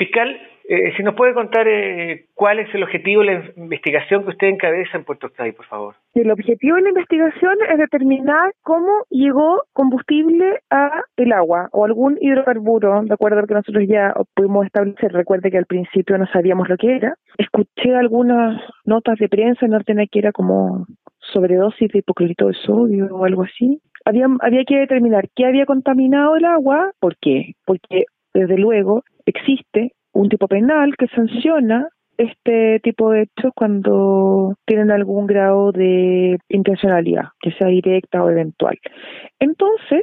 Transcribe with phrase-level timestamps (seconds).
[0.00, 0.34] Fiscal,
[0.66, 4.46] eh, si nos puede contar eh, cuál es el objetivo de la investigación que usted
[4.46, 5.94] encabeza en Puerto Octavio, por favor.
[6.14, 12.16] El objetivo de la investigación es determinar cómo llegó combustible a el agua o algún
[12.18, 15.12] hidrocarburo, de acuerdo a lo que nosotros ya pudimos establecer.
[15.12, 17.14] Recuerde que al principio no sabíamos lo que era.
[17.36, 20.86] Escuché algunas notas de prensa en Norte que era como
[21.18, 23.82] sobredosis de hipoclorito de sodio o algo así.
[24.06, 27.52] Había, había que determinar qué había contaminado el agua, ¿por qué?
[27.66, 34.90] Porque desde luego existe un tipo penal que sanciona este tipo de hechos cuando tienen
[34.90, 38.78] algún grado de intencionalidad, que sea directa o eventual.
[39.38, 40.02] Entonces,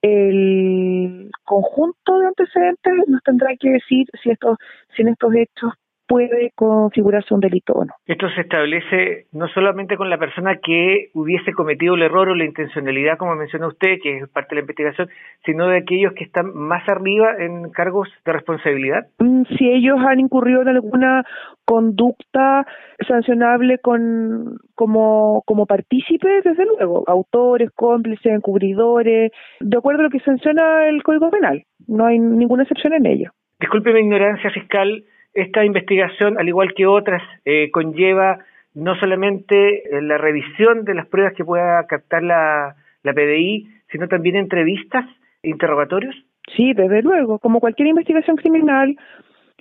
[0.00, 4.56] el conjunto de antecedentes nos tendrá que decir si estos,
[4.96, 5.72] si en estos hechos
[6.08, 7.92] puede configurarse un delito o no.
[8.06, 12.46] Esto se establece no solamente con la persona que hubiese cometido el error o la
[12.46, 15.08] intencionalidad, como menciona usted, que es parte de la investigación,
[15.44, 19.06] sino de aquellos que están más arriba en cargos de responsabilidad.
[19.18, 21.24] Mm, si ellos han incurrido en alguna
[21.66, 22.66] conducta
[23.06, 30.20] sancionable con como como partícipes, desde luego, autores, cómplices, encubridores, de acuerdo a lo que
[30.20, 31.64] sanciona el Código Penal.
[31.86, 33.30] No hay ninguna excepción en ello.
[33.60, 38.38] Disculpe mi ignorancia fiscal, esta investigación, al igual que otras, eh, conlleva
[38.74, 44.08] no solamente eh, la revisión de las pruebas que pueda captar la, la PDI, sino
[44.08, 45.06] también entrevistas,
[45.42, 46.14] interrogatorios.
[46.56, 48.96] Sí, desde luego, como cualquier investigación criminal,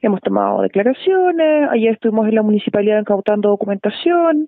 [0.02, 4.48] hemos tomado declaraciones, ayer estuvimos en la municipalidad incautando documentación,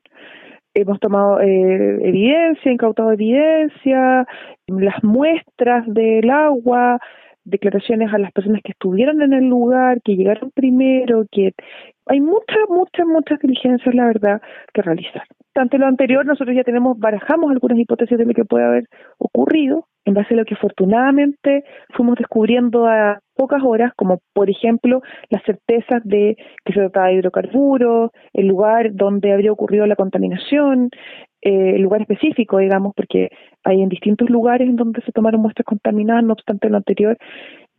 [0.73, 4.25] hemos tomado eh, evidencia, incautado evidencia,
[4.67, 6.99] las muestras del agua,
[7.43, 11.53] declaraciones a las personas que estuvieron en el lugar, que llegaron primero, que
[12.05, 14.41] hay muchas, muchas, muchas diligencias, la verdad,
[14.73, 15.23] que realizar.
[15.55, 18.85] Ante lo anterior, nosotros ya tenemos, barajamos algunas hipótesis de lo que puede haber
[19.17, 25.01] ocurrido, en base a lo que afortunadamente fuimos descubriendo a pocas horas, como por ejemplo
[25.29, 30.89] las certezas de que se trataba de hidrocarburos, el lugar donde habría ocurrido la contaminación,
[31.41, 33.29] eh, lugar específico, digamos, porque
[33.63, 37.17] hay en distintos lugares en donde se tomaron muestras contaminadas, no obstante lo anterior,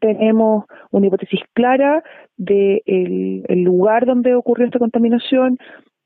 [0.00, 2.02] tenemos una hipótesis clara
[2.36, 5.58] de el, lugar donde ocurrió esta contaminación,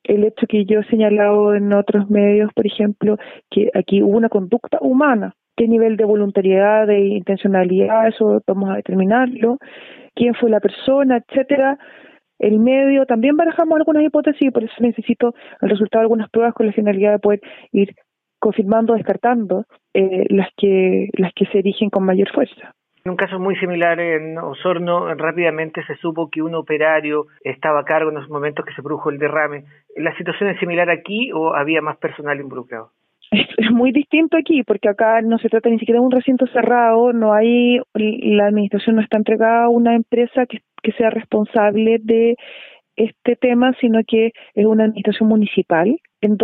[0.03, 3.16] el hecho que yo he señalado en otros medios, por ejemplo,
[3.50, 8.76] que aquí hubo una conducta humana, qué nivel de voluntariedad, de intencionalidad, eso vamos a
[8.76, 9.59] determinarlo,
[10.14, 11.78] quién fue la persona, etcétera.
[12.39, 16.55] El medio, también barajamos algunas hipótesis y por eso necesito el resultado de algunas pruebas
[16.55, 17.41] con la finalidad de poder
[17.72, 17.95] ir
[18.39, 19.65] confirmando, descartando
[19.95, 22.75] eh, las que las que se erigen con mayor fuerza.
[23.05, 27.84] En un caso muy similar en Osorno, rápidamente se supo que un operario estaba a
[27.84, 29.65] cargo en los momentos que se produjo el derrame.
[29.94, 32.93] ¿La situación es similar aquí o había más personal involucrado?
[33.56, 37.12] Es, muy distinto aquí, porque acá no se trata ni siquiera de un recinto cerrado,
[37.12, 42.37] no hay, la administración no está entregada a una empresa que, que sea responsable de
[42.97, 46.39] este tema, sino que es una administración municipal en,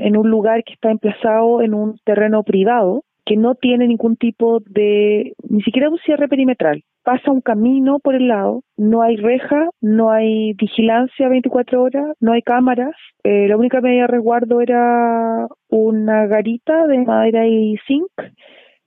[0.00, 4.60] en, un lugar que está emplazado en un terreno privado que no tiene ningún tipo
[4.66, 6.82] de, ni siquiera un cierre perimetral.
[7.02, 12.32] Pasa un camino por el lado, no hay reja, no hay vigilancia 24 horas, no
[12.32, 12.94] hay cámaras.
[13.24, 18.10] Eh, la única medida de resguardo era una garita de madera y zinc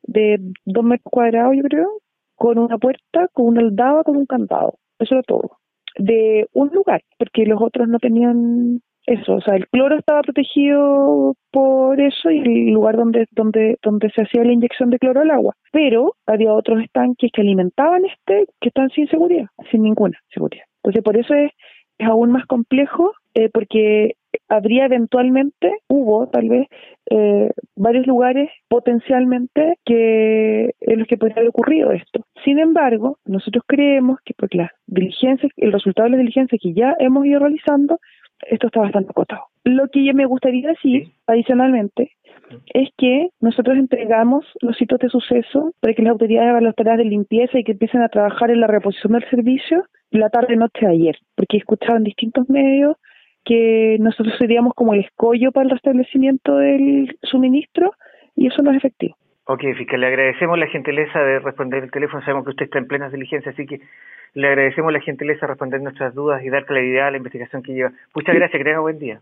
[0.04, 1.90] de dos metros cuadrados, yo creo,
[2.36, 4.76] con una puerta, con una aldaba, con un candado.
[5.00, 5.58] Eso era todo
[5.98, 11.36] de un lugar, porque los otros no tenían eso, o sea, el cloro estaba protegido
[11.52, 15.32] por eso y el lugar donde donde donde se hacía la inyección de cloro al
[15.32, 20.64] agua, pero había otros estanques que alimentaban este que están sin seguridad, sin ninguna seguridad.
[20.84, 21.52] Entonces, por eso es,
[21.98, 24.16] es aún más complejo eh, porque
[24.48, 26.68] habría eventualmente, hubo tal vez,
[27.10, 32.26] eh, varios lugares potencialmente que en los que podría haber ocurrido esto.
[32.44, 36.96] Sin embargo, nosotros creemos que por las diligencias, el resultado de las diligencias que ya
[37.00, 38.00] hemos ido realizando,
[38.50, 39.44] esto está bastante acotado.
[39.64, 42.12] Lo que yo me gustaría decir, adicionalmente,
[42.74, 46.98] es que nosotros entregamos los sitios de suceso para que las autoridades hagan las tareas
[46.98, 50.92] de limpieza y que empiecen a trabajar en la reposición del servicio la tarde-noche de
[50.92, 52.98] ayer, porque he escuchado en distintos medios
[53.44, 57.94] que nosotros seríamos como el escollo para el restablecimiento del suministro
[58.36, 59.16] y eso no es efectivo.
[59.48, 62.20] Ok, fiscal, le agradecemos la gentileza de responder el teléfono.
[62.22, 63.80] Sabemos que usted está en plenas diligencias, así que
[64.34, 67.74] le agradecemos la gentileza de responder nuestras dudas y dar claridad a la investigación que
[67.74, 67.92] lleva.
[68.16, 69.14] Muchas gracias, que tenga buen día.